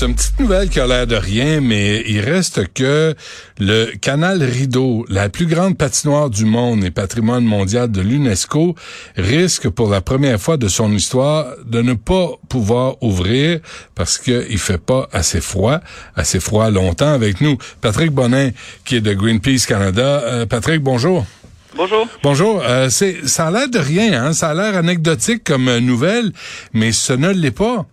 [0.00, 3.14] C'est une petite nouvelle qui a l'air de rien, mais il reste que
[3.58, 8.74] le canal Rideau, la plus grande patinoire du monde et patrimoine mondial de l'UNESCO,
[9.18, 13.60] risque pour la première fois de son histoire de ne pas pouvoir ouvrir
[13.94, 15.80] parce qu'il fait pas assez froid,
[16.16, 17.58] assez froid longtemps avec nous.
[17.82, 18.52] Patrick Bonin,
[18.86, 20.22] qui est de Greenpeace Canada.
[20.24, 21.26] Euh, Patrick, bonjour.
[21.76, 22.08] Bonjour.
[22.22, 22.62] Bonjour.
[22.66, 24.32] Euh, c'est, ça a l'air de rien, hein?
[24.32, 26.32] ça a l'air anecdotique comme nouvelle,
[26.72, 27.84] mais ce ne l'est pas.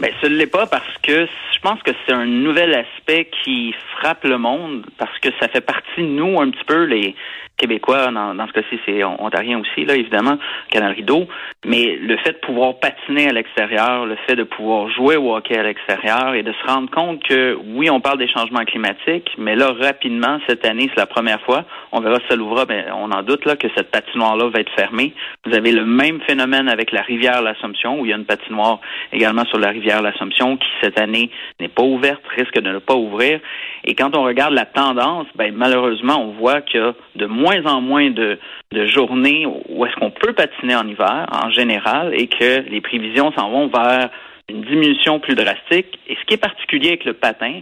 [0.00, 4.24] Ben, ce l'est pas parce que je pense que c'est un nouvel aspect qui frappe
[4.24, 7.14] le monde parce que ça fait partie de nous un petit peu les
[7.60, 10.38] Québécois, dans, ce cas-ci, c'est ontarien aussi, là, évidemment,
[10.70, 11.28] Canal Rideau.
[11.66, 15.58] Mais le fait de pouvoir patiner à l'extérieur, le fait de pouvoir jouer au hockey
[15.58, 19.56] à l'extérieur et de se rendre compte que, oui, on parle des changements climatiques, mais
[19.56, 23.12] là, rapidement, cette année, c'est la première fois, on verra si ça l'ouvrira, mais on
[23.12, 25.12] en doute, là, que cette patinoire-là va être fermée.
[25.44, 28.80] Vous avez le même phénomène avec la rivière L'Assomption, où il y a une patinoire
[29.12, 32.94] également sur la rivière L'Assomption, qui, cette année, n'est pas ouverte, risque de ne pas
[32.94, 33.40] ouvrir.
[33.84, 37.64] Et quand on regarde la tendance, ben, malheureusement, on voit qu'il y a de moins
[37.66, 38.38] en moins de,
[38.72, 43.32] de journées où est-ce qu'on peut patiner en hiver, en général, et que les prévisions
[43.32, 44.10] s'en vont vers
[44.48, 45.98] une diminution plus drastique.
[46.06, 47.60] Et ce qui est particulier avec le patin,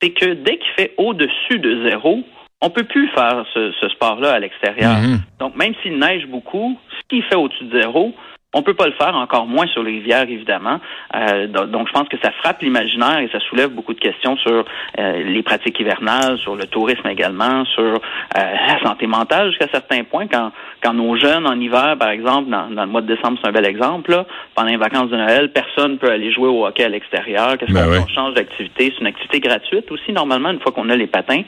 [0.00, 2.24] c'est que dès qu'il fait au-dessus de zéro,
[2.60, 4.94] on peut plus faire ce, sport-là à l'extérieur.
[4.94, 5.18] Mm-hmm.
[5.38, 8.14] Donc, même s'il neige beaucoup, ce qui fait au-dessus de zéro,
[8.54, 10.80] on peut pas le faire, encore moins sur les rivières, évidemment.
[11.14, 14.64] Euh, donc, je pense que ça frappe l'imaginaire et ça soulève beaucoup de questions sur
[14.98, 17.96] euh, les pratiques hivernales, sur le tourisme également, sur euh,
[18.34, 20.28] la santé mentale jusqu'à certains points.
[20.28, 23.52] Quand, quand nos jeunes en hiver, par exemple, dans, le mois de décembre, c'est un
[23.52, 26.88] bel exemple, là, pendant les vacances de Noël, personne peut aller jouer au hockey à
[26.88, 27.58] l'extérieur.
[27.58, 28.92] Qu'est-ce ben qu'on change d'activité?
[28.94, 31.42] C'est une activité gratuite aussi, normalement, une fois qu'on a les patins,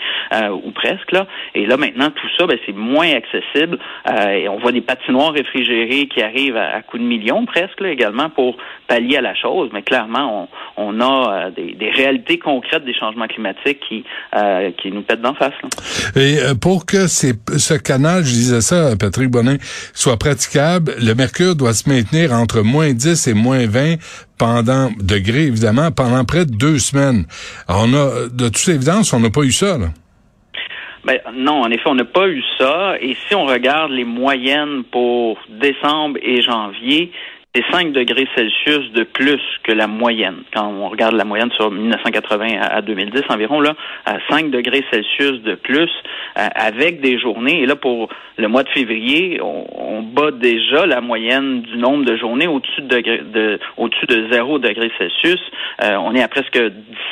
[0.64, 1.12] ou presque.
[1.12, 1.26] Là.
[1.54, 3.78] Et là, maintenant, tout ça, ben, c'est moins accessible.
[4.32, 8.56] et on voit des patinoires réfrigérées qui arrivent à, à de millions presque également pour
[8.88, 13.80] pallier à la chose, mais clairement, on, a euh, des, réalités concrètes des changements climatiques
[13.88, 14.04] qui,
[14.36, 15.54] euh, qui nous pètent d'en face.
[16.14, 19.56] Et euh, pour que ce canal, je disais ça, Patrick Bonin,
[19.94, 23.96] soit praticable, le mercure doit se maintenir entre moins 10 et moins 20
[24.38, 27.24] pendant degrés, évidemment, pendant près de deux semaines.
[27.68, 29.78] on a, de toute évidence, on n'a pas eu ça.
[29.78, 29.86] Là.
[31.06, 32.96] Ben, non, en effet, on n'a pas eu ça.
[33.00, 37.12] Et si on regarde les moyennes pour décembre et janvier,
[37.56, 40.42] c'est 5 degrés Celsius de plus que la moyenne.
[40.54, 43.74] Quand on regarde la moyenne sur 1980 à 2010 environ, là,
[44.04, 45.90] à 5 degrés Celsius de plus,
[46.38, 47.62] euh, avec des journées.
[47.62, 52.16] Et là, pour le mois de février, on, bat déjà la moyenne du nombre de
[52.16, 53.00] journées au-dessus de,
[53.32, 55.40] de au-dessus de 0 degré Celsius.
[55.82, 56.58] Euh, on est à presque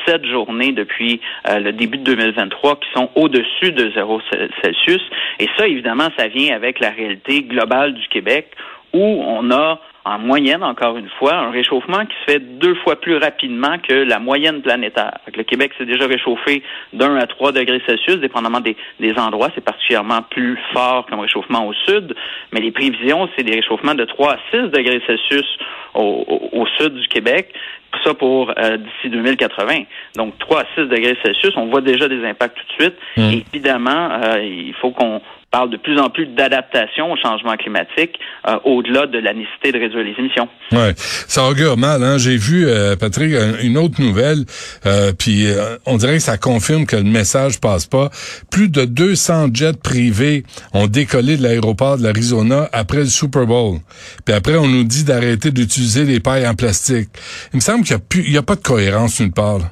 [0.07, 4.21] 17 journées depuis euh, le début de 2023 qui sont au-dessus de 0
[4.63, 5.03] Celsius.
[5.41, 8.49] Et ça, évidemment, ça vient avec la réalité globale du Québec
[8.93, 12.97] où on a en moyenne, encore une fois, un réchauffement qui se fait deux fois
[12.97, 15.19] plus rapidement que la moyenne planétaire.
[15.35, 18.77] Le Québec s'est déjà réchauffé d'un à trois degrés Celsius, dépendamment des,
[19.17, 19.49] endroits.
[19.55, 22.15] C'est particulièrement plus fort comme réchauffement au sud,
[22.53, 25.47] mais les prévisions, c'est des réchauffements de 3 à 6 degrés Celsius
[25.95, 27.55] au, sud du Québec
[28.03, 29.85] ça pour euh, d'ici 2080.
[30.17, 32.99] Donc 3 à 6 degrés Celsius, on voit déjà des impacts tout de suite.
[33.17, 33.41] Mmh.
[33.53, 35.23] évidemment, euh, il faut qu'on
[35.55, 39.79] parle de plus en plus d'adaptation au changement climatique euh, au-delà de la nécessité de
[39.79, 40.49] réduire les émissions.
[40.73, 42.03] Ouais, ça augure mal.
[42.03, 42.19] Hein?
[42.19, 44.45] J'ai vu, euh, Patrick, une autre nouvelle,
[44.87, 45.47] euh, puis
[45.87, 48.11] on dirait que ça confirme que le message passe pas.
[48.51, 53.79] Plus de 200 jets privés ont décollé de l'aéroport de l'Arizona après le Super Bowl.
[54.25, 57.09] Puis après, on nous dit d'arrêter d'utiliser les pailles en plastique.
[57.53, 59.59] Il me semble qu'il n'y a, a, pas de cohérence nulle part.
[59.59, 59.71] Là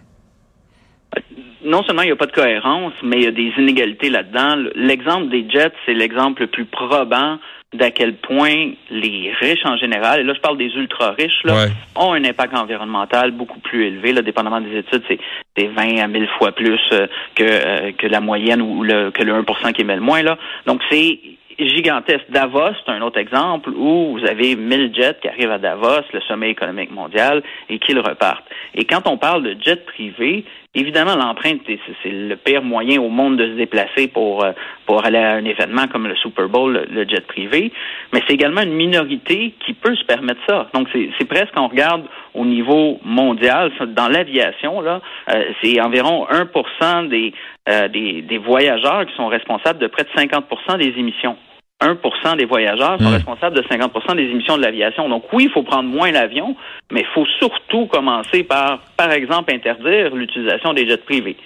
[1.65, 4.57] non seulement il n'y a pas de cohérence, mais il y a des inégalités là-dedans.
[4.75, 7.39] L'exemple des jets, c'est l'exemple le plus probant
[7.73, 11.67] d'à quel point les riches en général, et là je parle des ultra riches, là,
[11.97, 16.29] ont un impact environnemental beaucoup plus élevé, là, dépendamment des études, c'est 20 à 1000
[16.39, 19.97] fois plus euh, que, euh, que la moyenne ou le, que le 1% qui émet
[19.97, 20.23] le moins.
[20.23, 20.39] Là.
[20.67, 21.19] Donc c'est
[21.59, 22.25] gigantesque.
[22.31, 26.21] Davos, c'est un autre exemple où vous avez 1000 jets qui arrivent à Davos, le
[26.23, 28.45] sommet économique mondial, et qu'ils repartent.
[28.75, 33.37] Et quand on parle de jets privés, évidemment, l'empreinte, c'est le pire moyen au monde
[33.37, 34.53] de se déplacer pour, euh,
[34.87, 37.73] pour aller à un événement comme le Super Bowl, le, jet privé,
[38.13, 40.69] mais c'est également une minorité qui peut se permettre ça.
[40.75, 42.05] Donc, c'est presque, on regarde
[42.35, 47.35] au niveau mondial, dans l'aviation, là, euh, c'est environ 1 des,
[47.69, 51.37] euh, des, des voyageurs qui sont responsables de près de 50% des émissions.
[51.83, 55.09] 1% des voyageurs sont responsables de 50% des émissions de l'aviation.
[55.09, 56.57] Donc oui, il faut prendre moins l'avion,
[56.91, 61.37] mais il faut surtout commencer par, par exemple, interdire l'utilisation des jets privés.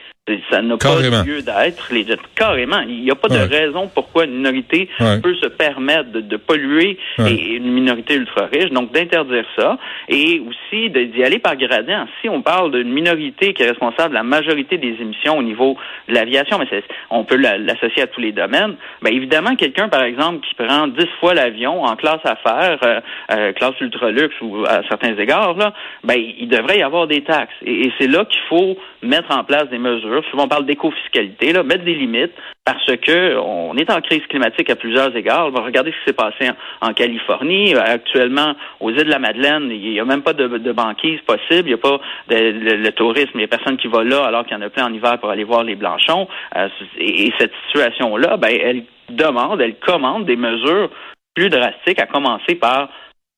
[0.50, 1.92] Ça n'a pas lieu d'être.
[1.92, 2.80] Les carrément.
[2.80, 4.88] Il n'y a pas de raison pourquoi une minorité
[5.22, 8.70] peut se permettre de, polluer et une minorité ultra riche.
[8.70, 9.78] Donc d'interdire ça
[10.08, 12.06] et aussi d'y aller par gradient.
[12.20, 15.76] Si on parle d'une minorité qui est responsable de la majorité des émissions au niveau
[16.08, 18.74] de l'aviation, mais on peut l'associer à tous les domaines.
[19.02, 23.00] Ben évidemment, quelqu'un par exemple qui prend dix fois l'avion en classe affaires, euh,
[23.30, 27.22] euh, classe ultra luxe ou à certains égards là, ben il devrait y avoir des
[27.22, 27.54] taxes.
[27.64, 30.15] et c'est là qu'il faut mettre en place des mesures.
[30.30, 32.32] Souvent, on parle d'éco-fiscalité, là, mettre des limites
[32.64, 35.52] parce que on est en crise climatique à plusieurs égards.
[35.52, 37.74] Regarder ce qui s'est passé en, Californie.
[37.74, 41.68] Actuellement, aux îles de la Madeleine, il n'y a même pas de, banquise possible.
[41.68, 43.30] Il n'y a pas de, le, tourisme.
[43.34, 45.18] Il n'y a personne qui va là alors qu'il y en a plein en hiver
[45.18, 46.26] pour aller voir les blanchons.
[46.56, 50.90] Euh, et, cette situation-là, ben, elle demande, elle commande des mesures
[51.34, 52.88] plus drastiques, à commencer par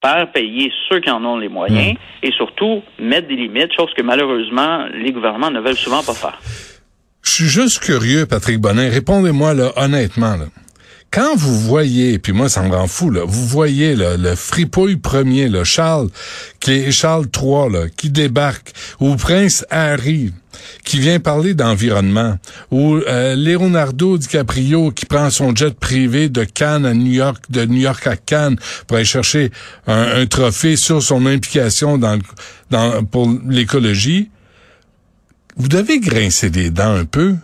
[0.03, 2.25] faire payer ceux qui en ont les moyens hmm.
[2.25, 6.39] et surtout mettre des limites, chose que malheureusement les gouvernements ne veulent souvent pas faire.
[7.29, 8.89] Je suis juste curieux, Patrick Bonnet.
[8.89, 10.35] Répondez-moi là honnêtement.
[10.35, 10.45] Là.
[11.11, 15.47] Quand vous voyez, puis moi ça me rend fou, là, vous voyez le fripouille premier,
[15.47, 16.09] là, Charles,
[16.59, 20.33] qui est Charles III, là, qui débarque, ou Prince Harry,
[20.83, 22.39] qui vient parler d'environnement,
[22.71, 27.63] ou euh, Leonardo DiCaprio qui prend son jet privé de Cannes à New York, de
[27.63, 29.51] New York à Cannes pour aller chercher
[29.85, 32.17] un, trophée sur son implication dans
[33.11, 34.31] pour l'écologie,
[35.57, 37.35] vous devez grincer des dents un peu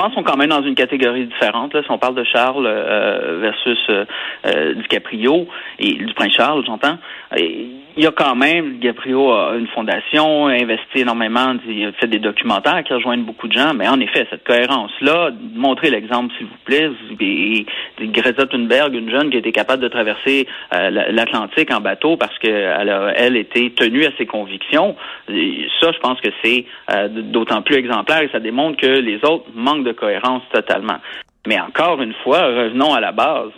[0.00, 1.74] pense qu'on quand même dans une catégorie différente.
[1.74, 4.04] Là, si on parle de Charles euh, versus euh,
[4.46, 5.46] euh, DiCaprio
[5.78, 6.96] et du prince Charles, j'entends.
[7.36, 12.06] Il y a quand même, DiCaprio a une fondation, a investi énormément, il a fait
[12.06, 16.46] des documentaires qui rejoignent beaucoup de gens, mais en effet, cette cohérence-là, montrez l'exemple, s'il
[16.46, 16.90] vous plaît.
[17.20, 17.66] Et,
[18.00, 23.36] Greta Thunberg, une jeune qui été capable de traverser l'Atlantique en bateau parce qu'elle elle,
[23.36, 24.96] été tenue à ses convictions.
[25.28, 26.64] ça, je pense que c'est
[27.10, 30.98] d'autant plus exemplaire et ça démontre que les autres manquent de cohérence totalement.
[31.46, 33.50] Mais encore une fois, revenons à la base.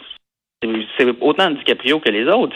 [0.96, 2.54] C'est autant DiCaprio que les autres.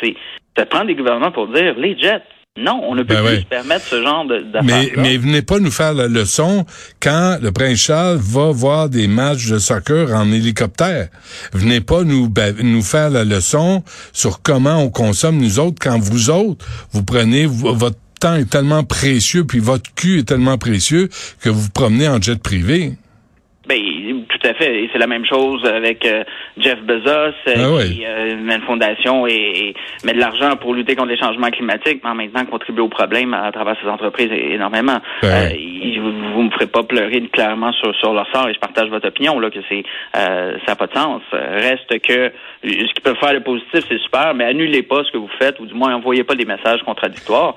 [0.56, 2.22] Ça prend des gouvernements pour dire les jets.
[2.58, 4.62] Non, on ne peut ben plus se permettre ce genre d'affaires.
[4.64, 6.64] Mais, mais venez pas nous faire la leçon
[7.02, 11.08] quand le prince Charles va voir des matchs de soccer en hélicoptère.
[11.52, 12.32] Venez pas nous
[12.62, 13.82] nous faire la leçon
[14.12, 18.84] sur comment on consomme nous autres quand vous autres vous prenez votre temps est tellement
[18.84, 21.10] précieux puis votre cul est tellement précieux
[21.42, 22.92] que vous vous promenez en jet privé.
[23.68, 24.15] Ben,
[24.46, 24.82] tout à fait.
[24.84, 26.24] Et c'est la même chose avec euh,
[26.58, 30.94] Jeff Bezos, euh, ah qui euh, met une fondation et, met de l'argent pour lutter
[30.94, 34.30] contre les changements climatiques, mais en même temps contribuer au problème à, travers ses entreprises
[34.32, 34.98] énormément.
[35.22, 35.52] Ben
[36.34, 39.40] vous, me ferez pas pleurer clairement sur, sur leur sort et je partage votre opinion
[39.40, 39.82] là que c'est
[40.12, 41.22] ça n'a pas de sens.
[41.32, 42.32] Reste que
[42.62, 45.58] ce qu'ils peuvent faire le positif, c'est super, mais annulez pas ce que vous faites
[45.60, 47.54] ou du moins envoyez pas des messages contradictoires.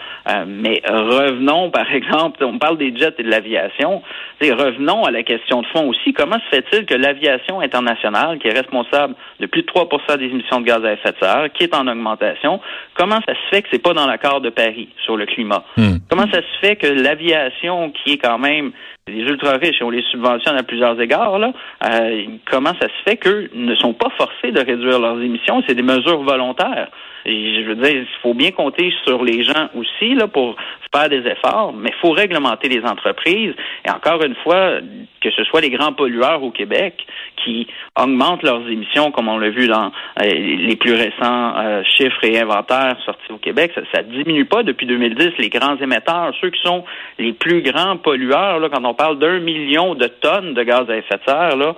[0.48, 4.02] mais revenons, par exemple, on parle des jets et de l'aviation.
[4.42, 8.54] Revenons à la question de fond aussi comment se fait-il que l'aviation internationale, qui est
[8.54, 11.76] responsable de plus de 3% des émissions de gaz à effet de serre, qui est
[11.76, 12.60] en augmentation,
[12.96, 15.64] comment ça se fait que c'est pas dans l'accord de Paris sur le climat?
[15.78, 15.98] Hmm.
[16.10, 18.72] Comment ça se fait que l'aviation, qui est quand même
[19.10, 21.52] des ultra riches et on les subventionne à plusieurs égards, là,
[21.86, 25.64] euh, comment ça se fait qu'eux ne sont pas forcés de réduire leurs émissions?
[25.68, 26.90] C'est des mesures volontaires.
[27.26, 30.56] Je veux dire, il faut bien compter sur les gens aussi là pour
[30.94, 33.54] faire des efforts, mais il faut réglementer les entreprises.
[33.86, 34.80] Et encore une fois,
[35.22, 37.06] que ce soit les grands pollueurs au Québec
[37.44, 37.68] qui
[37.98, 39.92] augmentent leurs émissions, comme on l'a vu dans
[40.22, 44.64] euh, les plus récents euh, chiffres et inventaires sortis au Québec, ça, ne diminue pas
[44.64, 45.38] depuis 2010.
[45.38, 46.83] Les grands émetteurs, ceux qui sont
[47.18, 50.98] les plus grands pollueurs, là, quand on parle d'un million de tonnes de gaz à
[50.98, 51.74] effet de serre, là,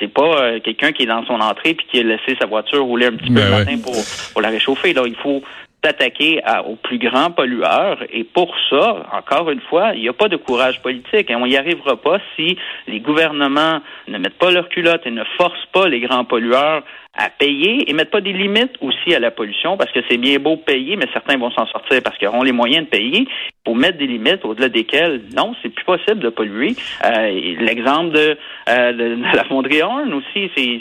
[0.00, 2.82] c'est pas euh, quelqu'un qui est dans son entrée puis qui a laissé sa voiture
[2.82, 3.94] rouler un petit peu le ben matin pour,
[4.32, 4.92] pour la réchauffer.
[4.92, 5.42] Là, il faut
[5.84, 7.98] s'attaquer aux plus grands pollueurs.
[8.12, 11.30] Et pour ça, encore une fois, il n'y a pas de courage politique.
[11.30, 12.58] Et on n'y arrivera pas si
[12.88, 16.82] les gouvernements ne mettent pas leur culotte et ne forcent pas les grands pollueurs
[17.16, 20.38] à payer et mettre pas des limites aussi à la pollution parce que c'est bien
[20.38, 23.26] beau payer, mais certains vont s'en sortir parce qu'ils auront les moyens de payer.
[23.64, 26.76] Pour mettre des limites au-delà desquelles, non, c'est plus possible de polluer.
[27.04, 28.36] Euh, l'exemple de,
[28.68, 30.80] euh, de, la fonderie Horn aussi, c'est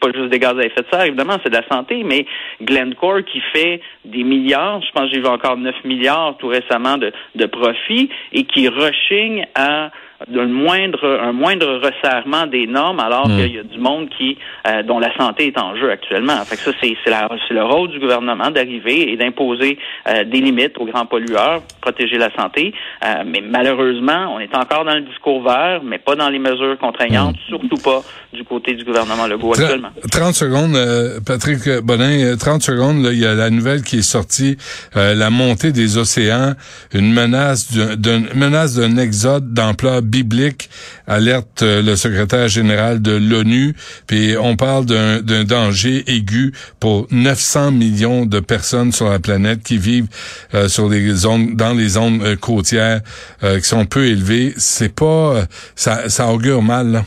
[0.00, 2.26] pas juste des gaz à effet de serre, évidemment, c'est de la santé, mais
[2.62, 7.12] Glencore qui fait des milliards, je pense j'ai vu encore 9 milliards tout récemment de,
[7.34, 9.90] de profit et qui rechigne à
[10.28, 13.36] d'un moindre, un moindre resserrement des normes, alors hmm.
[13.36, 14.36] qu'il y a du monde qui,
[14.66, 16.44] euh, dont la santé est en jeu actuellement.
[16.44, 20.76] Fait que ça, c'est, c'est, le rôle du gouvernement d'arriver et d'imposer euh, des limites
[20.78, 22.74] aux grands pollueurs, protéger la santé.
[23.04, 26.76] Euh, mais malheureusement, on est encore dans le discours vert, mais pas dans les mesures
[26.78, 27.48] contraignantes, hmm.
[27.48, 29.90] surtout pas du côté du gouvernement Legault actuellement.
[30.10, 30.78] 30 secondes,
[31.24, 34.56] Patrick Bonin, 30 secondes, il y a la nouvelle qui est sortie,
[34.94, 36.54] la montée des océans,
[36.92, 40.70] une menace d'une menace d'un exode d'ampleur biblique,
[41.06, 43.74] alerte euh, le secrétaire général de l'ONU.
[44.06, 49.78] Puis on parle d'un danger aigu pour 900 millions de personnes sur la planète qui
[49.78, 50.08] vivent
[50.54, 53.00] euh, sur les zones, dans les zones euh, côtières
[53.42, 54.52] qui sont peu élevées.
[54.56, 57.04] C'est pas, ça, ça augure mal.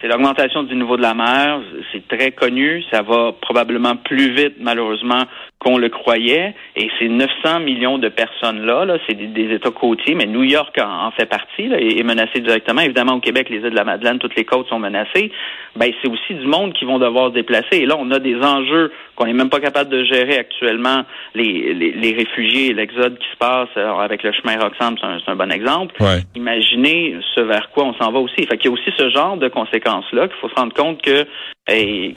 [0.00, 1.60] C'est l'augmentation du niveau de la mer.
[1.92, 2.82] C'est très connu.
[2.90, 5.22] Ça va probablement plus vite, malheureusement,
[5.58, 6.54] qu'on le croyait.
[6.76, 11.10] Et ces 900 millions de personnes-là, -là, c'est des, États côtiers, mais New York en,
[11.12, 12.82] fait partie là, et est menacé directement.
[12.82, 15.32] Évidemment, au Québec, les îles de la Madeleine, toutes les côtes sont menacées.
[15.76, 17.78] Ben, c'est aussi du monde qui vont devoir se déplacer.
[17.78, 21.04] Et là, on a des enjeux qu'on n'est même pas capable de gérer actuellement.
[21.34, 25.50] Les, les, les réfugiés, l'exode qui se passe avec le chemin Roxham, c'est un, bon
[25.50, 25.94] exemple.
[26.34, 28.46] Imaginez ce vers quoi on s'en va aussi.
[28.46, 31.26] Fait qu'il y a aussi ce genre de conséquences-là qu'il faut se rendre compte que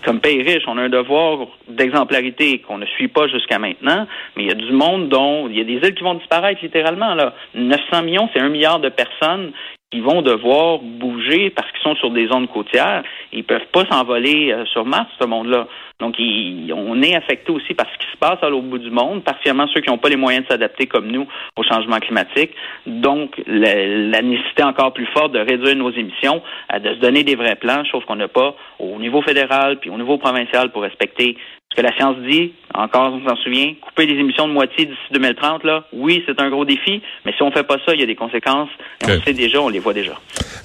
[0.05, 4.43] comme pays riche, on a un devoir d'exemplarité qu'on ne suit pas jusqu'à maintenant, mais
[4.43, 7.13] il y a du monde dont il y a des îles qui vont disparaître littéralement.
[7.13, 7.33] Là.
[7.55, 9.51] 900 millions, c'est un milliard de personnes
[9.91, 13.03] qui vont devoir bouger parce qu'ils sont sur des zones côtières.
[13.33, 15.67] Ils peuvent pas s'envoler euh, sur Mars, ce monde-là.
[16.00, 19.24] Donc, on est affecté aussi par ce qui se passe à l'autre bout du monde,
[19.24, 22.51] particulièrement ceux qui n'ont pas les moyens de s'adapter comme nous au changement climatique.
[22.86, 26.41] Donc, la, nécessité encore plus forte de réduire nos émissions,
[26.74, 29.98] de se donner des vrais plans, chose qu'on n'a pas au niveau fédéral puis au
[29.98, 31.36] niveau provincial pour respecter
[31.71, 32.53] ce que la science dit.
[32.73, 36.49] Encore, on s'en souvient, couper les émissions de moitié d'ici 2030, là, oui, c'est un
[36.49, 38.69] gros défi, mais si on fait pas ça, il y a des conséquences.
[39.03, 40.13] on le sait déjà, on les voit déjà.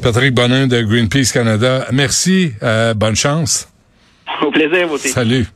[0.03, 2.53] Patrick Bonin de Greenpeace Canada, merci.
[2.63, 3.69] Euh, bonne chance.
[4.43, 5.09] Au plaisir, vous aussi.
[5.09, 5.47] Salut.